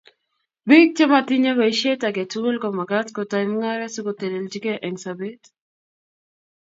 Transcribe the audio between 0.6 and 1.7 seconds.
Bik chematinye